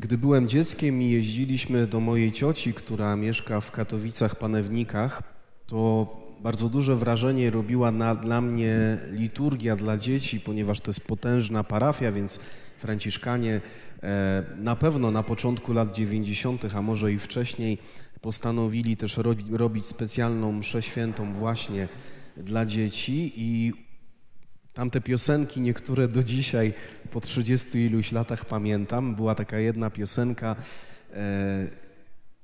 Gdy 0.00 0.18
byłem 0.18 0.48
dzieckiem 0.48 1.02
i 1.02 1.10
jeździliśmy 1.10 1.86
do 1.86 2.00
mojej 2.00 2.32
cioci, 2.32 2.74
która 2.74 3.16
mieszka 3.16 3.60
w 3.60 3.70
Katowicach 3.70 4.36
Panewnikach, 4.36 5.22
to 5.66 6.06
bardzo 6.40 6.68
duże 6.68 6.96
wrażenie 6.96 7.50
robiła 7.50 7.90
na, 7.90 8.14
dla 8.14 8.40
mnie 8.40 8.98
liturgia 9.10 9.76
dla 9.76 9.96
dzieci, 9.96 10.40
ponieważ 10.40 10.80
to 10.80 10.88
jest 10.88 11.06
potężna 11.06 11.64
parafia, 11.64 12.12
więc 12.12 12.40
Franciszkanie 12.78 13.60
e, 14.02 14.44
na 14.56 14.76
pewno 14.76 15.10
na 15.10 15.22
początku 15.22 15.72
lat 15.72 15.96
90., 15.96 16.74
a 16.74 16.82
może 16.82 17.12
i 17.12 17.18
wcześniej, 17.18 17.78
postanowili 18.20 18.96
też 18.96 19.16
robi, 19.16 19.44
robić 19.50 19.86
specjalną 19.86 20.52
mszę 20.52 20.82
świętą 20.82 21.32
właśnie 21.32 21.88
dla 22.36 22.66
dzieci 22.66 23.32
i 23.36 23.72
tamte 24.78 25.00
piosenki, 25.00 25.60
niektóre 25.60 26.08
do 26.08 26.22
dzisiaj 26.22 26.72
po 27.10 27.20
30 27.20 27.78
iluś 27.78 28.12
latach 28.12 28.44
pamiętam. 28.44 29.14
Była 29.14 29.34
taka 29.34 29.58
jedna 29.58 29.90
piosenka 29.90 30.56
e, 31.14 31.68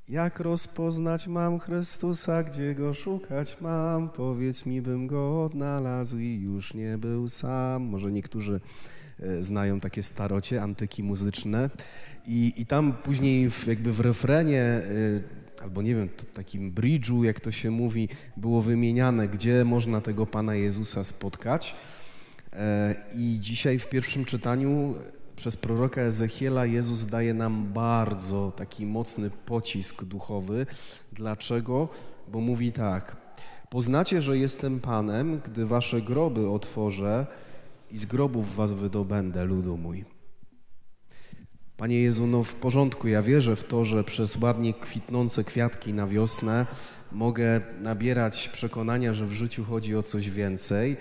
jak 0.09 0.41
rozpoznać 0.41 1.27
mam 1.27 1.59
Chrystusa, 1.59 2.43
gdzie 2.43 2.75
go 2.75 2.95
szukać 2.95 3.57
mam? 3.61 4.09
Powiedz 4.09 4.67
mi, 4.67 4.83
bym 4.83 5.07
go 5.07 5.45
odnalazł 5.45 6.19
i 6.19 6.41
już 6.41 6.75
nie 6.75 6.99
był 6.99 7.29
sam. 7.29 7.83
Może 7.83 8.13
niektórzy 8.13 8.61
e, 9.21 9.43
znają 9.43 9.81
takie 9.81 10.03
starocie, 10.03 10.63
antyki 10.63 11.03
muzyczne. 11.03 11.71
I, 12.27 12.53
i 12.57 12.67
tam 12.67 12.93
później 12.93 13.51
w, 13.51 13.67
jakby 13.67 13.93
w 13.93 14.01
refrenie, 14.01 14.63
e, 14.63 14.83
albo 15.63 15.83
nie 15.83 15.95
wiem, 15.95 16.09
takim 16.35 16.73
bridge'u, 16.73 17.25
jak 17.25 17.41
to 17.41 17.51
się 17.51 17.71
mówi, 17.71 18.09
było 18.37 18.63
wymieniane, 18.63 19.29
gdzie 19.29 19.65
można 19.65 20.01
tego 20.01 20.27
Pana 20.27 20.55
Jezusa 20.55 21.05
spotkać. 21.05 21.75
E, 22.55 22.95
I 23.15 23.37
dzisiaj 23.41 23.79
w 23.79 23.89
pierwszym 23.89 24.25
czytaniu 24.25 24.95
przez 25.37 25.57
proroka 25.57 26.01
Ezechiela 26.01 26.67
Jezus 26.67 27.07
daje 27.07 27.35
nam 27.35 27.73
bardzo 27.73 28.53
taki 28.57 28.87
mocny 28.87 29.31
pocisk 29.47 30.05
duchowy. 30.05 30.67
Dlaczego? 31.13 31.89
Bo 32.29 32.41
mówi 32.41 32.73
tak: 32.73 33.17
Poznacie, 33.71 34.23
że 34.23 34.39
jestem 34.39 34.81
Panem, 34.81 35.41
gdy 35.45 35.67
wasze 35.67 36.01
groby 36.01 36.51
otworzę 36.51 37.27
i 37.91 37.99
z 37.99 38.07
grobów 38.07 38.57
was 38.57 38.73
wydobędę, 38.73 39.45
ludu 39.45 39.77
mój. 39.77 40.05
Panie 41.77 42.03
Jezu, 42.03 42.27
no 42.27 42.43
w 42.43 42.55
porządku, 42.55 43.09
ja 43.09 43.23
wierzę 43.23 43.57
w 43.57 43.65
to, 43.65 43.85
że 43.85 44.05
przez 44.05 44.37
ładnie 44.37 44.75
kwitnące 44.75 45.45
kwiatki 45.45 45.93
na 45.93 46.07
wiosnę 46.07 46.67
mogę 47.13 47.61
nabierać 47.81 48.49
przekonania, 48.49 49.15
że 49.15 49.27
w 49.27 49.33
życiu 49.33 49.65
chodzi 49.65 49.97
o 49.97 50.03
coś 50.03 50.31
więcej. 50.31 50.97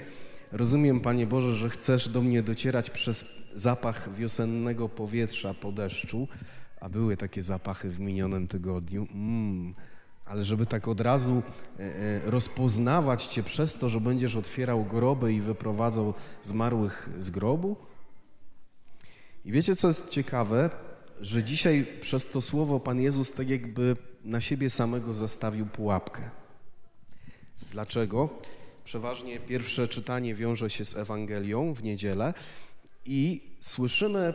Rozumiem, 0.54 1.00
Panie 1.00 1.28
Boże, 1.28 1.56
że 1.56 1.70
chcesz 1.70 2.09
do 2.09 2.22
mnie 2.22 2.44
docierać 2.44 2.90
przez 2.90 3.26
zapach 3.54 4.16
wiosennego 4.16 4.90
powietrza 4.90 5.54
po 5.54 5.72
deszczu, 5.72 6.28
a 6.82 6.90
były 6.90 7.18
takie 7.18 7.44
zapachy 7.44 7.90
w 7.90 8.00
minionym 8.00 8.48
tygodniu. 8.48 9.08
Mm, 9.12 9.76
ale 10.26 10.44
żeby 10.44 10.66
tak 10.66 10.88
od 10.88 11.02
razu 11.02 11.44
e, 11.80 11.84
e, 11.84 12.32
rozpoznawać 12.32 13.26
Cię 13.26 13.44
przez 13.44 13.76
to, 13.76 13.90
że 13.90 14.02
będziesz 14.02 14.36
otwierał 14.36 14.86
groby 14.86 15.34
i 15.34 15.42
wyprowadzał 15.42 16.14
zmarłych 16.44 17.10
z 17.17 17.32
grobu? 17.32 17.76
I 19.45 19.52
wiecie, 19.52 19.76
co 19.76 19.88
jest 19.88 20.10
ciekawe? 20.10 20.70
Że 21.22 21.44
dzisiaj 21.44 21.88
przez 22.02 22.30
to 22.30 22.42
słowo 22.42 22.80
Pan 22.80 23.00
Jezus 23.00 23.32
tak 23.32 23.50
jakby 23.50 23.95
na 24.23 24.42
siebie 24.42 24.70
samego 24.70 25.14
zastawił 25.14 25.66
pułapkę. 25.66 26.22
Dlaczego? 27.72 28.30
Przeważnie 28.84 29.39
pierwsze 29.39 29.88
czytanie 29.88 30.36
wiąże 30.36 30.70
się 30.70 30.86
z 30.86 30.98
Ewangelią 30.98 31.73
w 31.73 31.84
niedzielę 31.84 32.34
i 33.06 33.42
słyszymy 33.59 34.34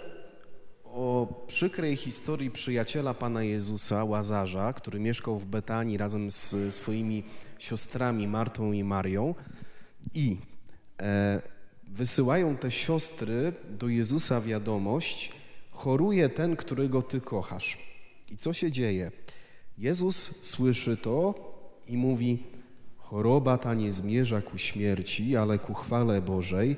o 0.85 1.27
przykrej 1.47 1.97
historii 1.97 2.51
przyjaciela 2.51 3.15
Pana 3.15 3.43
Jezusa, 3.43 4.05
Łazarza, 4.05 4.73
który 4.73 5.01
mieszkał 5.01 5.39
w 5.39 5.47
Betanii 5.47 5.97
razem 5.97 6.31
z 6.31 6.75
swoimi 6.75 7.25
siostrami 7.59 8.29
Martą 8.29 8.73
i 8.73 8.85
Marią 8.85 9.35
i 10.15 10.37
e, 11.03 11.43
wysyłają 11.89 12.57
te 12.57 12.71
siostry 12.71 13.53
do 13.71 13.89
Jezusa 13.89 14.41
wiadomość, 14.41 15.33
choruje 15.71 16.29
ten, 16.29 16.57
którego 16.57 17.03
Ty 17.03 17.21
kochasz. 17.21 17.79
I 18.31 18.37
co 18.37 18.53
się 18.53 18.71
dzieje? 18.71 19.11
Jezus 19.79 20.45
słyszy 20.47 20.97
to 20.97 21.35
i 21.89 21.97
mówi, 21.97 22.43
Choroba 23.11 23.59
ta 23.59 23.75
nie 23.75 23.93
zmierza 23.93 24.43
ku 24.43 24.59
śmierci, 24.59 25.37
ale 25.37 25.59
ku 25.59 25.75
chwale 25.75 26.23
Bożej, 26.23 26.77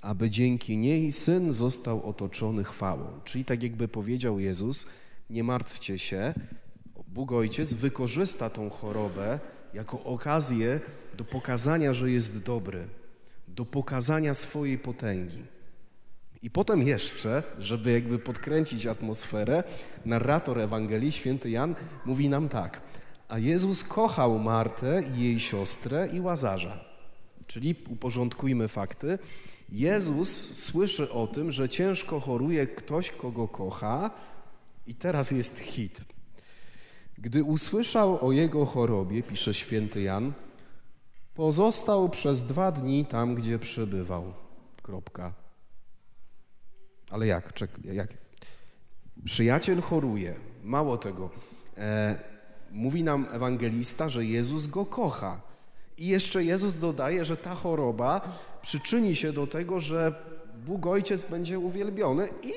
aby 0.00 0.30
dzięki 0.30 0.76
niej 0.76 1.12
Syn 1.12 1.52
został 1.52 2.08
otoczony 2.08 2.64
chwałą. 2.64 3.20
Czyli 3.24 3.44
tak 3.44 3.62
jakby 3.62 3.88
powiedział 3.88 4.40
Jezus, 4.40 4.88
nie 5.30 5.44
martwcie 5.44 5.98
się, 5.98 6.34
Bóg 7.08 7.32
Ojciec 7.32 7.74
wykorzysta 7.74 8.50
tą 8.50 8.70
chorobę 8.70 9.38
jako 9.74 10.04
okazję 10.04 10.80
do 11.16 11.24
pokazania, 11.24 11.94
że 11.94 12.10
jest 12.10 12.44
dobry, 12.44 12.88
do 13.48 13.64
pokazania 13.64 14.34
swojej 14.34 14.78
potęgi. 14.78 15.42
I 16.42 16.50
potem 16.50 16.82
jeszcze, 16.82 17.42
żeby 17.58 17.92
jakby 17.92 18.18
podkręcić 18.18 18.86
atmosferę, 18.86 19.64
narrator 20.04 20.58
Ewangelii, 20.58 21.12
święty 21.12 21.50
Jan, 21.50 21.74
mówi 22.04 22.28
nam 22.28 22.48
tak– 22.48 22.80
a 23.30 23.38
Jezus 23.38 23.84
kochał 23.84 24.38
Martę 24.38 25.02
i 25.14 25.22
jej 25.22 25.40
siostrę 25.40 26.08
i 26.12 26.20
Łazarza. 26.20 26.84
Czyli 27.46 27.74
uporządkujmy 27.88 28.68
fakty. 28.68 29.18
Jezus 29.68 30.54
słyszy 30.64 31.12
o 31.12 31.26
tym, 31.26 31.52
że 31.52 31.68
ciężko 31.68 32.20
choruje 32.20 32.66
ktoś, 32.66 33.10
kogo 33.10 33.48
kocha, 33.48 34.10
i 34.86 34.94
teraz 34.94 35.30
jest 35.30 35.58
hit. 35.58 36.00
Gdy 37.18 37.44
usłyszał 37.44 38.26
o 38.26 38.32
jego 38.32 38.66
chorobie, 38.66 39.22
pisze 39.22 39.54
święty 39.54 40.02
Jan, 40.02 40.32
pozostał 41.34 42.08
przez 42.08 42.42
dwa 42.42 42.72
dni 42.72 43.04
tam, 43.04 43.34
gdzie 43.34 43.58
przebywał. 43.58 44.32
Kropka. 44.82 45.32
Ale 47.10 47.26
jak? 47.26 47.52
Czek, 47.54 47.70
jak? 47.84 48.08
Przyjaciel 49.24 49.80
choruje. 49.80 50.34
Mało 50.62 50.98
tego. 50.98 51.30
E, 51.78 52.29
mówi 52.70 53.04
nam 53.04 53.26
ewangelista, 53.30 54.08
że 54.08 54.24
Jezus 54.24 54.66
go 54.66 54.86
kocha. 54.86 55.40
I 55.98 56.06
jeszcze 56.06 56.44
Jezus 56.44 56.76
dodaje, 56.76 57.24
że 57.24 57.36
ta 57.36 57.54
choroba 57.54 58.20
przyczyni 58.62 59.16
się 59.16 59.32
do 59.32 59.46
tego, 59.46 59.80
że 59.80 60.14
Bóg 60.66 60.86
Ojciec 60.86 61.24
będzie 61.24 61.58
uwielbiony 61.58 62.28
i 62.42 62.52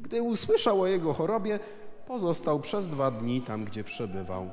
gdy 0.00 0.22
usłyszał 0.22 0.82
o 0.82 0.86
jego 0.86 1.14
chorobie, 1.14 1.58
pozostał 2.06 2.60
przez 2.60 2.88
dwa 2.88 3.10
dni 3.10 3.40
tam, 3.40 3.64
gdzie 3.64 3.84
przebywał. 3.84 4.50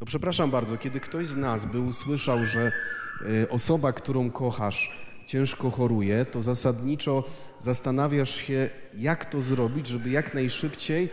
No 0.00 0.06
przepraszam 0.06 0.50
bardzo, 0.50 0.76
kiedy 0.76 1.00
ktoś 1.00 1.26
z 1.26 1.36
nas 1.36 1.66
by 1.66 1.80
usłyszał, 1.80 2.46
że 2.46 2.72
y, 3.42 3.48
osoba, 3.50 3.92
którą 3.92 4.30
kochasz, 4.30 4.90
ciężko 5.26 5.70
choruje, 5.70 6.24
to 6.24 6.40
zasadniczo 6.40 7.24
zastanawiasz 7.60 8.34
się, 8.34 8.70
jak 8.94 9.24
to 9.24 9.40
zrobić, 9.40 9.86
żeby 9.86 10.10
jak 10.10 10.34
najszybciej 10.34 11.08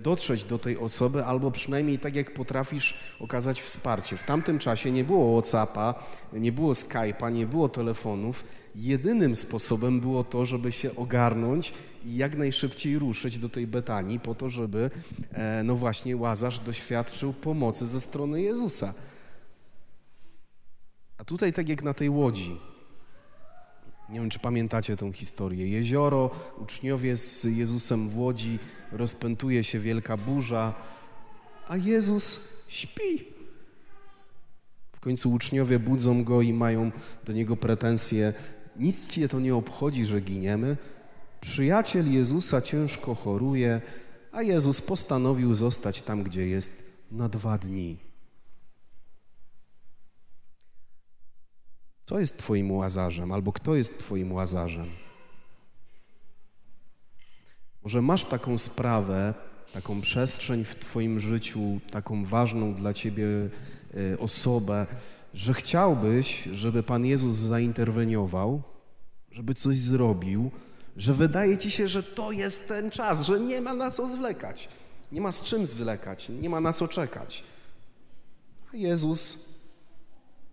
dotrzeć 0.00 0.44
do 0.44 0.58
tej 0.58 0.78
osoby, 0.78 1.24
albo 1.24 1.50
przynajmniej 1.50 1.98
tak 1.98 2.16
jak 2.16 2.34
potrafisz 2.34 2.94
okazać 3.20 3.62
wsparcie. 3.62 4.16
W 4.16 4.22
tamtym 4.22 4.58
czasie 4.58 4.90
nie 4.90 5.04
było 5.04 5.40
WhatsAppa, 5.40 5.94
nie 6.32 6.52
było 6.52 6.72
Skype'a, 6.72 7.32
nie 7.32 7.46
było 7.46 7.68
telefonów. 7.68 8.44
Jedynym 8.74 9.36
sposobem 9.36 10.00
było 10.00 10.24
to, 10.24 10.46
żeby 10.46 10.72
się 10.72 10.96
ogarnąć 10.96 11.72
i 12.04 12.16
jak 12.16 12.36
najszybciej 12.36 12.98
ruszyć 12.98 13.38
do 13.38 13.48
tej 13.48 13.66
Betanii 13.66 14.20
po 14.20 14.34
to, 14.34 14.50
żeby 14.50 14.90
e, 15.32 15.62
no 15.62 15.76
właśnie 15.76 16.16
Łazarz 16.16 16.58
doświadczył 16.58 17.32
pomocy 17.32 17.86
ze 17.86 18.00
strony 18.00 18.42
Jezusa. 18.42 18.94
A 21.18 21.24
tutaj 21.24 21.52
tak 21.52 21.68
jak 21.68 21.82
na 21.82 21.94
tej 21.94 22.10
łodzi, 22.10 22.60
nie 24.12 24.20
wiem, 24.20 24.30
czy 24.30 24.38
pamiętacie 24.38 24.96
tą 24.96 25.12
historię. 25.12 25.68
Jezioro, 25.68 26.30
uczniowie 26.58 27.16
z 27.16 27.44
Jezusem 27.44 28.08
w 28.08 28.18
łodzi, 28.18 28.58
rozpętuje 28.92 29.64
się 29.64 29.80
wielka 29.80 30.16
burza, 30.16 30.74
a 31.68 31.76
Jezus 31.76 32.48
śpi. 32.68 33.24
W 34.92 35.00
końcu 35.00 35.32
uczniowie 35.32 35.78
budzą 35.78 36.24
go 36.24 36.42
i 36.42 36.52
mają 36.52 36.90
do 37.24 37.32
niego 37.32 37.56
pretensje. 37.56 38.34
Nic 38.76 39.06
cię 39.06 39.28
to 39.28 39.40
nie 39.40 39.54
obchodzi, 39.54 40.06
że 40.06 40.20
giniemy. 40.20 40.76
Przyjaciel 41.40 42.12
Jezusa 42.12 42.60
ciężko 42.60 43.14
choruje, 43.14 43.80
a 44.32 44.42
Jezus 44.42 44.80
postanowił 44.80 45.54
zostać 45.54 46.02
tam, 46.02 46.22
gdzie 46.22 46.46
jest, 46.46 46.82
na 47.10 47.28
dwa 47.28 47.58
dni. 47.58 48.11
Co 52.04 52.18
jest 52.18 52.38
Twoim 52.38 52.72
łazarzem, 52.72 53.32
albo 53.32 53.52
kto 53.52 53.74
jest 53.74 53.98
Twoim 53.98 54.32
łazarzem? 54.32 54.86
Może 57.82 58.02
masz 58.02 58.24
taką 58.24 58.58
sprawę, 58.58 59.34
taką 59.72 60.00
przestrzeń 60.00 60.64
w 60.64 60.74
Twoim 60.74 61.20
życiu, 61.20 61.80
taką 61.90 62.24
ważną 62.24 62.74
dla 62.74 62.94
Ciebie 62.94 63.26
e, 63.26 64.18
osobę, 64.18 64.86
że 65.34 65.54
chciałbyś, 65.54 66.42
żeby 66.52 66.82
Pan 66.82 67.04
Jezus 67.06 67.36
zainterweniował, 67.36 68.62
żeby 69.30 69.54
coś 69.54 69.78
zrobił, 69.78 70.50
że 70.96 71.14
wydaje 71.14 71.58
ci 71.58 71.70
się, 71.70 71.88
że 71.88 72.02
to 72.02 72.32
jest 72.32 72.68
ten 72.68 72.90
czas, 72.90 73.26
że 73.26 73.40
nie 73.40 73.60
ma 73.60 73.74
na 73.74 73.90
co 73.90 74.06
zwlekać, 74.06 74.68
nie 75.12 75.20
ma 75.20 75.32
z 75.32 75.42
czym 75.42 75.66
zwlekać, 75.66 76.28
nie 76.28 76.50
ma 76.50 76.60
na 76.60 76.72
co 76.72 76.88
czekać. 76.88 77.44
A 78.72 78.76
Jezus 78.76 79.51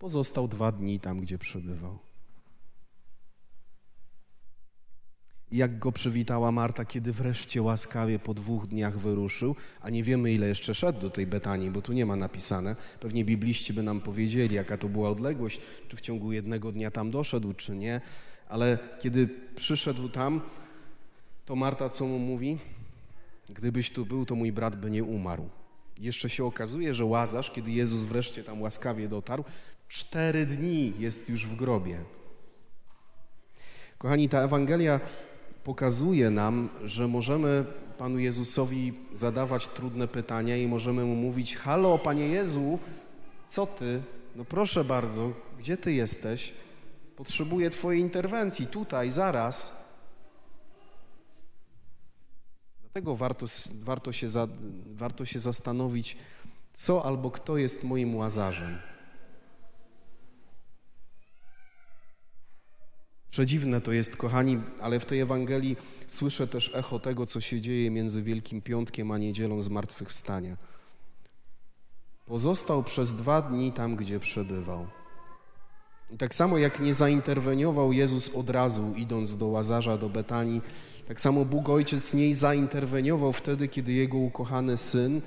pozostał 0.00 0.48
dwa 0.48 0.72
dni 0.72 1.00
tam, 1.00 1.20
gdzie 1.20 1.38
przebywał. 1.38 1.98
I 5.50 5.56
jak 5.56 5.78
go 5.78 5.92
przywitała 5.92 6.52
Marta, 6.52 6.84
kiedy 6.84 7.12
wreszcie 7.12 7.62
łaskawie 7.62 8.18
po 8.18 8.34
dwóch 8.34 8.66
dniach 8.66 8.98
wyruszył, 8.98 9.56
a 9.80 9.90
nie 9.90 10.02
wiemy 10.04 10.32
ile 10.32 10.48
jeszcze 10.48 10.74
szedł 10.74 11.00
do 11.00 11.10
tej 11.10 11.26
Betanii, 11.26 11.70
bo 11.70 11.82
tu 11.82 11.92
nie 11.92 12.06
ma 12.06 12.16
napisane. 12.16 12.76
Pewnie 13.00 13.24
bibliści 13.24 13.72
by 13.72 13.82
nam 13.82 14.00
powiedzieli, 14.00 14.56
jaka 14.56 14.76
to 14.76 14.88
była 14.88 15.10
odległość, 15.10 15.60
czy 15.88 15.96
w 15.96 16.00
ciągu 16.00 16.32
jednego 16.32 16.72
dnia 16.72 16.90
tam 16.90 17.10
doszedł, 17.10 17.52
czy 17.52 17.76
nie. 17.76 18.00
Ale 18.48 18.78
kiedy 19.00 19.28
przyszedł 19.56 20.08
tam, 20.08 20.40
to 21.44 21.56
Marta 21.56 21.88
co 21.88 22.06
mu 22.06 22.18
mówi? 22.18 22.58
Gdybyś 23.48 23.90
tu 23.90 24.06
był, 24.06 24.26
to 24.26 24.34
mój 24.34 24.52
brat 24.52 24.76
by 24.76 24.90
nie 24.90 25.04
umarł. 25.04 25.48
Jeszcze 26.00 26.30
się 26.30 26.44
okazuje, 26.44 26.94
że 26.94 27.04
Łazarz, 27.04 27.50
kiedy 27.50 27.70
Jezus 27.70 28.04
wreszcie 28.04 28.44
tam 28.44 28.62
łaskawie 28.62 29.08
dotarł, 29.08 29.44
cztery 29.88 30.46
dni 30.46 30.92
jest 30.98 31.30
już 31.30 31.46
w 31.46 31.54
grobie. 31.54 31.98
Kochani, 33.98 34.28
ta 34.28 34.40
Ewangelia 34.40 35.00
pokazuje 35.64 36.30
nam, 36.30 36.68
że 36.84 37.08
możemy 37.08 37.64
Panu 37.98 38.18
Jezusowi 38.18 38.92
zadawać 39.12 39.68
trudne 39.68 40.08
pytania 40.08 40.56
i 40.56 40.66
możemy 40.66 41.04
Mu 41.04 41.14
mówić, 41.14 41.56
halo, 41.56 41.98
Panie 41.98 42.28
Jezu, 42.28 42.78
co 43.46 43.66
Ty? 43.66 44.02
No 44.36 44.44
proszę 44.44 44.84
bardzo, 44.84 45.32
gdzie 45.58 45.76
Ty 45.76 45.92
jesteś? 45.92 46.52
Potrzebuję 47.16 47.70
Twojej 47.70 48.00
interwencji, 48.00 48.66
tutaj, 48.66 49.10
zaraz. 49.10 49.79
Dlatego 52.92 53.16
warto, 53.16 53.46
warto, 53.82 54.12
się, 54.12 54.28
za, 54.28 54.48
warto 54.86 55.24
się 55.24 55.38
zastanowić, 55.38 56.16
co 56.72 57.04
albo 57.04 57.30
kto 57.30 57.56
jest 57.56 57.84
moim 57.84 58.16
łazarzem. 58.16 58.78
Przedziwne 63.30 63.80
to 63.80 63.92
jest, 63.92 64.16
kochani, 64.16 64.60
ale 64.80 65.00
w 65.00 65.04
tej 65.04 65.20
Ewangelii 65.20 65.76
słyszę 66.06 66.46
też 66.46 66.70
echo 66.74 66.98
tego, 66.98 67.26
co 67.26 67.40
się 67.40 67.60
dzieje 67.60 67.90
między 67.90 68.22
Wielkim 68.22 68.62
Piątkiem 68.62 69.10
a 69.10 69.18
Niedzielą 69.18 69.60
Zmartwychwstania. 69.60 70.56
Pozostał 72.26 72.82
przez 72.82 73.14
dwa 73.14 73.42
dni 73.42 73.72
tam, 73.72 73.96
gdzie 73.96 74.20
przebywał. 74.20 74.86
I 76.10 76.18
tak 76.18 76.34
samo 76.34 76.58
jak 76.58 76.80
nie 76.80 76.94
zainterweniował 76.94 77.92
Jezus 77.92 78.34
od 78.34 78.50
razu, 78.50 78.94
idąc 78.96 79.36
do 79.36 79.46
Łazarza, 79.46 79.96
do 79.96 80.08
Betanii, 80.08 80.62
tak 81.10 81.20
samo 81.20 81.44
Bóg 81.44 81.68
Ojciec 81.68 82.14
nie 82.14 82.34
zainterweniował 82.34 83.32
wtedy, 83.32 83.68
kiedy 83.68 83.92
Jego 83.92 84.18
ukochany 84.18 84.76
Syn, 84.76 85.22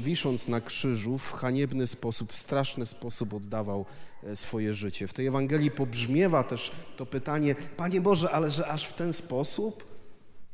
wisząc 0.00 0.48
na 0.48 0.60
krzyżu, 0.60 1.18
w 1.18 1.32
haniebny 1.32 1.86
sposób, 1.86 2.32
w 2.32 2.36
straszny 2.36 2.86
sposób 2.86 3.34
oddawał 3.34 3.84
e, 4.22 4.36
swoje 4.36 4.74
życie. 4.74 5.08
W 5.08 5.12
tej 5.12 5.26
Ewangelii 5.26 5.70
pobrzmiewa 5.70 6.44
też 6.44 6.72
to 6.96 7.06
pytanie, 7.06 7.54
Panie 7.76 8.00
Boże, 8.00 8.30
ale 8.30 8.50
że 8.50 8.68
aż 8.68 8.86
w 8.86 8.92
ten 8.92 9.12
sposób? 9.12 9.84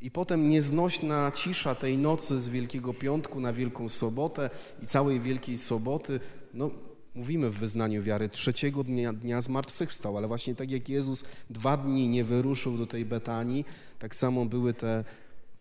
I 0.00 0.10
potem 0.10 0.48
nieznośna 0.48 1.32
cisza 1.34 1.74
tej 1.74 1.98
nocy 1.98 2.40
z 2.40 2.48
Wielkiego 2.48 2.94
Piątku 2.94 3.40
na 3.40 3.52
Wielką 3.52 3.88
Sobotę 3.88 4.50
i 4.82 4.86
całej 4.86 5.20
Wielkiej 5.20 5.58
Soboty, 5.58 6.20
no 6.54 6.70
mówimy 7.18 7.50
w 7.50 7.58
wyznaniu 7.58 8.02
wiary, 8.02 8.28
trzeciego 8.28 8.84
dnia, 8.84 9.12
dnia 9.12 9.40
zmartwychwstał, 9.40 10.16
ale 10.16 10.28
właśnie 10.28 10.54
tak 10.54 10.70
jak 10.70 10.88
Jezus 10.88 11.24
dwa 11.50 11.76
dni 11.76 12.08
nie 12.08 12.24
wyruszył 12.24 12.78
do 12.78 12.86
tej 12.86 13.04
Betanii, 13.04 13.64
tak 13.98 14.14
samo 14.14 14.46
były 14.46 14.74
te, 14.74 15.04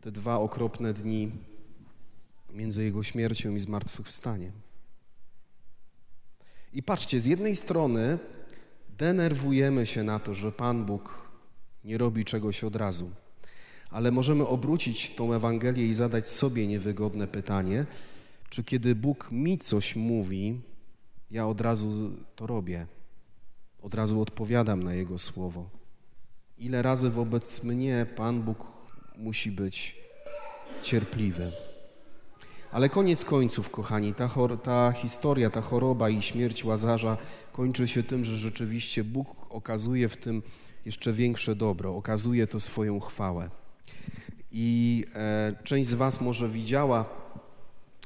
te 0.02 0.12
dwa 0.12 0.38
okropne 0.38 0.94
dni 0.94 1.32
między 2.54 2.84
Jego 2.84 3.04
śmiercią 3.04 3.56
i 3.56 3.60
zmartwychwstaniem. 3.60 4.52
I 6.74 6.84
patrzcie, 6.84 7.20
z 7.20 7.26
jednej 7.26 7.56
strony 7.56 8.20
denerwujemy 8.98 9.86
się 9.86 10.04
na 10.04 10.20
to, 10.20 10.34
że 10.34 10.52
Pan 10.52 10.86
Bóg 10.86 11.32
nie 11.84 11.98
robi 11.98 12.26
czegoś 12.26 12.64
od 12.64 12.76
razu, 12.76 13.12
ale 13.90 14.12
możemy 14.12 14.48
obrócić 14.48 15.16
tą 15.16 15.34
Ewangelię 15.34 15.88
i 15.88 15.94
zadać 15.94 16.28
sobie 16.28 16.68
niewygodne 16.68 17.28
pytanie, 17.28 17.86
czy 18.50 18.64
kiedy 18.64 18.96
Bóg 18.96 19.32
mi 19.32 19.58
coś 19.58 19.96
mówi, 19.96 20.62
ja 21.32 21.48
od 21.48 21.62
razu 21.62 22.12
to 22.36 22.48
robię, 22.48 22.88
od 23.82 23.94
razu 23.94 24.22
odpowiadam 24.22 24.84
na 24.84 24.94
Jego 24.94 25.20
słowo. 25.20 25.70
Ile 26.58 26.82
razy 26.82 27.10
wobec 27.10 27.64
mnie 27.64 28.06
Pan 28.16 28.42
Bóg 28.42 28.68
musi 29.18 29.52
być 29.52 29.96
cierpliwy. 30.82 31.52
Ale 32.72 32.90
koniec 32.90 33.26
końców, 33.26 33.70
kochani, 33.70 34.14
ta, 34.14 34.30
ta, 34.64 34.92
historia, 34.92 35.50
ta 35.50 35.62
choroba 35.62 36.10
i 36.10 36.22
śmierć 36.22 36.66
Łazarza 36.66 37.18
kończy 37.52 37.88
się 37.88 38.04
tym, 38.04 38.26
że 38.26 38.38
rzeczywiście 38.38 39.04
Bóg 39.04 39.28
okazuje 39.50 40.10
w 40.10 40.18
tym 40.18 40.44
jeszcze 40.86 41.14
większe 41.14 41.56
dobro, 41.56 41.96
okazuje 41.96 42.48
to 42.48 42.60
swoją 42.60 43.00
chwałę. 43.00 43.50
I 44.52 45.06
e, 45.16 45.56
część 45.64 45.90
z 45.90 45.94
Was 45.94 46.22
może 46.22 46.50
widziała 46.50 47.06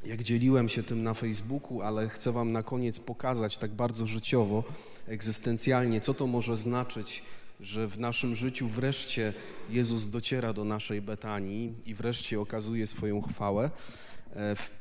jak 0.06 0.24
dzieliłem 0.24 0.70
się 0.70 0.84
tym 0.84 1.04
na 1.04 1.14
Facebooku, 1.14 1.82
ale 1.82 2.10
chcę 2.10 2.32
Wam 2.32 2.52
na 2.52 2.64
koniec 2.64 3.00
pokazać 3.00 3.58
tak 3.58 3.72
bardzo 3.72 4.08
życiowo, 4.08 4.64
egzystencjalnie, 5.08 6.02
co 6.02 6.14
to 6.14 6.28
może 6.28 6.58
znaczyć, 6.58 7.24
że 7.60 7.88
w 7.88 8.00
naszym 8.00 8.36
życiu 8.36 8.68
wreszcie 8.68 9.34
Jezus 9.70 10.08
dociera 10.08 10.54
do 10.54 10.64
naszej 10.64 11.02
Betanii 11.02 11.74
i 11.86 11.94
wreszcie 11.94 12.40
okazuje 12.40 12.88
swoją 12.88 13.22
chwałę. 13.22 13.70
E, 14.34 14.56
w 14.56 14.81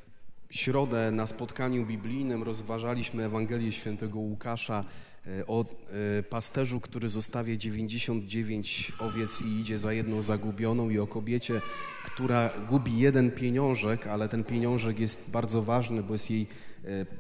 środę 0.51 1.11
na 1.11 1.27
spotkaniu 1.27 1.87
biblijnym 1.87 2.43
rozważaliśmy 2.43 3.25
Ewangelię 3.25 3.73
świętego 3.73 4.19
Łukasza 4.19 4.85
e, 5.27 5.47
o 5.47 5.65
e, 5.65 6.23
pasterzu, 6.23 6.81
który 6.81 7.09
zostawia 7.09 7.57
99 7.57 8.93
owiec 8.99 9.43
i 9.43 9.61
idzie 9.61 9.79
za 9.79 9.93
jedną 9.93 10.23
zagubioną 10.23 10.91
i 10.91 10.99
o 10.99 11.07
kobiecie, 11.07 11.61
która 12.05 12.51
gubi 12.69 12.99
jeden 12.99 13.31
pieniążek, 13.31 14.07
ale 14.07 14.29
ten 14.29 14.45
pieniążek 14.45 14.99
jest 14.99 15.31
bardzo 15.31 15.63
ważny, 15.63 16.03
bo 16.03 16.15
jest 16.15 16.31
jej 16.31 16.47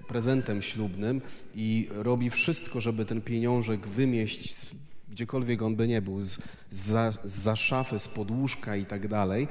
prezentem 0.09 0.63
ślubnym 0.63 1.21
i 1.55 1.89
robi 1.91 2.31
wszystko, 2.31 2.81
żeby 2.81 3.05
ten 3.05 3.21
pieniążek 3.21 3.87
wymieść 3.87 4.67
gdziekolwiek 5.11 5.63
on 5.63 5.77
by 5.77 5.89
nie 5.89 6.03
był, 6.03 6.23
z, 6.23 6.39
za, 6.71 7.13
za 7.25 7.57
szafy, 7.57 7.99
z 7.99 8.09
podłóżka 8.09 8.77
i 8.77 8.87
tak 8.87 9.09
dalej. 9.09 9.49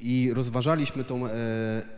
I 0.00 0.30
rozważaliśmy 0.34 1.04
tą 1.04 1.26
E, 1.26 1.97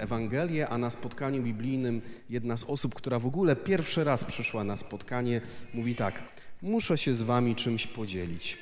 Ewangelię, 0.00 0.68
a 0.68 0.78
na 0.78 0.90
spotkaniu 0.90 1.42
biblijnym 1.42 2.02
jedna 2.30 2.56
z 2.56 2.64
osób, 2.64 2.94
która 2.94 3.18
w 3.18 3.26
ogóle 3.26 3.56
pierwszy 3.56 4.04
raz 4.04 4.24
przyszła 4.24 4.64
na 4.64 4.76
spotkanie, 4.76 5.40
mówi 5.74 5.94
tak: 5.94 6.22
Muszę 6.62 6.98
się 6.98 7.14
z 7.14 7.22
wami 7.22 7.56
czymś 7.56 7.86
podzielić. 7.86 8.58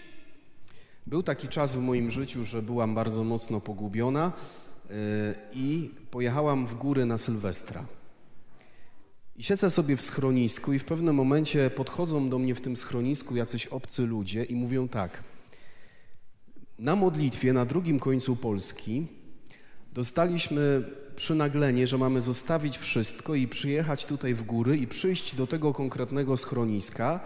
Był 1.07 1.23
taki 1.23 1.49
czas 1.49 1.75
w 1.75 1.81
moim 1.81 2.11
życiu, 2.11 2.45
że 2.45 2.63
byłam 2.63 2.95
bardzo 2.95 3.25
mocno 3.25 3.61
pogubiona 3.61 4.33
e, 4.91 4.93
i 5.53 5.91
pojechałam 6.11 6.67
w 6.67 6.75
góry 6.75 7.07
na 7.07 7.19
Sylwestra. 7.19 7.85
I 9.37 9.43
siedzę 9.43 9.71
sobie 9.71 9.97
w 9.97 10.03
schronisku 10.03 10.73
i 10.73 10.79
w 10.79 10.85
pewnym 10.85 11.17
momencie 11.17 11.71
podchodzą 11.71 12.29
do 12.29 12.39
mnie 12.39 12.55
w 12.55 12.61
tym 12.61 12.77
schronisku 12.77 13.37
jacyś 13.37 13.67
obcy 13.67 14.03
ludzie 14.03 14.45
i 14.45 14.55
mówią 14.55 14.89
tak. 14.89 15.23
Na 16.79 16.97
modlitwie 16.97 17.53
na 17.53 17.65
drugim 17.65 17.99
końcu 17.99 18.37
Polski 18.37 19.07
dostaliśmy 19.93 20.83
przynaglenie, 21.17 21.87
że 21.87 21.99
mamy 21.99 22.21
zostawić 22.21 22.79
wszystko 22.79 23.35
i 23.35 23.49
przyjechać 23.49 24.07
tutaj 24.07 24.35
w 24.35 24.43
góry 24.43 24.77
i 24.77 24.87
przyjść 24.87 25.35
do 25.35 25.47
tego 25.47 25.73
konkretnego 25.73 26.37
schroniska. 26.37 27.21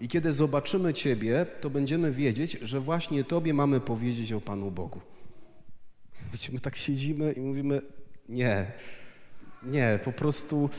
I 0.00 0.08
kiedy 0.08 0.32
zobaczymy 0.32 0.94
Ciebie, 0.94 1.46
to 1.60 1.70
będziemy 1.70 2.12
wiedzieć, 2.12 2.58
że 2.62 2.80
właśnie 2.80 3.24
Tobie 3.24 3.54
mamy 3.54 3.80
powiedzieć 3.80 4.32
o 4.32 4.40
Panu 4.40 4.70
Bogu. 4.70 5.00
Wiecie, 6.32 6.52
my 6.52 6.58
tak 6.58 6.76
siedzimy 6.76 7.32
i 7.32 7.40
mówimy, 7.40 7.82
nie, 8.28 8.72
nie, 9.62 9.98
po 10.04 10.12
prostu 10.12 10.70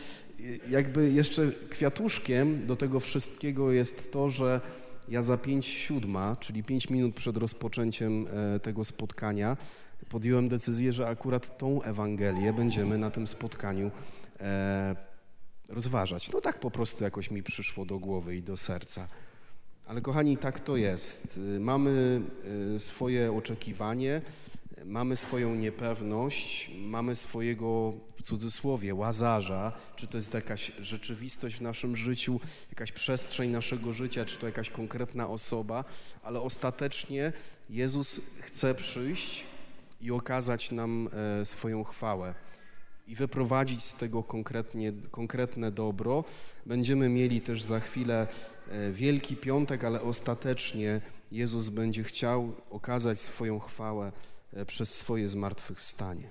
jakby 0.70 1.12
jeszcze 1.12 1.52
kwiatuszkiem 1.70 2.68
do 2.68 2.76
tego 2.76 3.00
wszystkiego 3.00 3.72
jest 3.72 4.12
to, 4.12 4.30
że 4.30 4.62
ja 5.10 5.22
za 5.22 5.38
pięć 5.38 5.66
siódma, 5.66 6.36
czyli 6.40 6.64
pięć 6.64 6.90
minut 6.90 7.16
przed 7.16 7.38
rozpoczęciem 7.38 8.28
e, 8.56 8.60
tego 8.60 8.84
spotkania, 8.84 9.58
podjąłem 10.10 10.50
decyzję, 10.50 10.92
że 10.92 11.08
akurat 11.08 11.58
tą 11.58 11.82
Ewangelię 11.82 12.54
będziemy 12.54 12.98
na 12.98 13.12
tym 13.12 13.28
spotkaniu 13.28 13.92
e, 14.40 14.96
rozważać. 15.70 16.32
No 16.32 16.42
tak 16.42 16.60
po 16.60 16.72
prostu 16.72 17.04
jakoś 17.04 17.32
mi 17.32 17.44
przyszło 17.44 17.86
do 17.86 18.00
głowy 18.00 18.36
i 18.36 18.44
do 18.44 18.58
serca. 18.58 19.08
Ale 19.86 20.02
kochani, 20.02 20.38
tak 20.38 20.60
to 20.60 20.78
jest. 20.78 21.40
Mamy 21.60 22.22
e, 22.76 22.80
swoje 22.80 23.34
oczekiwanie, 23.34 24.22
mamy 24.86 25.16
swoją 25.16 25.56
niepewność, 25.56 26.72
mamy 26.78 27.16
swojego, 27.16 27.94
w 28.16 28.22
cudzysłowie, 28.22 28.96
łazarza, 28.96 29.72
czy 29.96 30.08
to 30.08 30.18
jest 30.18 30.34
jakaś 30.34 30.72
rzeczywistość 30.80 31.56
w 31.56 31.62
naszym 31.62 31.96
życiu, 31.96 32.40
jakaś 32.70 32.92
przestrzeń 32.92 33.52
naszego 33.52 33.94
życia, 33.94 34.26
czy 34.26 34.38
to 34.38 34.46
jakaś 34.46 34.70
konkretna 34.70 35.30
osoba, 35.30 35.84
ale 36.24 36.42
ostatecznie 36.42 37.34
Jezus 37.70 38.40
chce 38.42 38.76
przyjść 38.76 39.46
i 40.02 40.12
okazać 40.12 40.72
nam 40.72 41.10
e, 41.42 41.46
swoją 41.46 41.84
chwałę 41.84 42.34
i 43.08 43.16
wyprowadzić 43.16 43.84
z 43.84 43.96
tego 43.96 44.24
konkretnie, 44.24 44.94
konkretne 45.12 45.72
dobro. 45.72 46.24
Będziemy 46.66 47.10
mieli 47.10 47.42
też 47.42 47.64
za 47.64 47.80
chwilę 47.80 48.28
e, 48.72 48.92
Wielki 48.92 49.36
Piątek, 49.36 49.84
ale 49.84 50.02
ostatecznie 50.02 51.02
Jezus 51.32 51.70
będzie 51.70 52.04
chciał 52.04 52.54
okazać 52.70 53.20
swoją 53.20 53.60
chwałę 53.60 54.12
e, 54.54 54.66
przez 54.66 54.96
swoje 54.96 55.28
zmartwychwstanie. 55.28 56.30